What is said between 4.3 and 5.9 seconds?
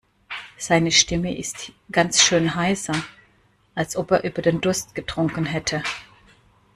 den Durst getrunken hätte.